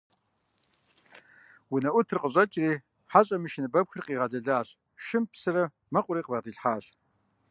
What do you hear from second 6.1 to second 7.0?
бгъэдилъхьащ.